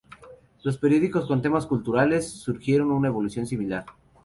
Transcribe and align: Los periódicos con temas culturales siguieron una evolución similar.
Los 0.63 0.79
periódicos 0.79 1.27
con 1.27 1.43
temas 1.43 1.67
culturales 1.67 2.41
siguieron 2.43 2.89
una 2.91 3.09
evolución 3.09 3.45
similar. 3.45 3.85